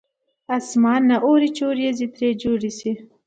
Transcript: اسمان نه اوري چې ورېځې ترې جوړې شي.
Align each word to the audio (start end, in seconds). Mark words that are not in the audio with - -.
اسمان 0.57 1.01
نه 1.09 1.17
اوري 1.27 1.49
چې 1.55 1.61
ورېځې 1.69 2.07
ترې 2.15 2.29
جوړې 2.41 2.71
شي. 2.79 2.91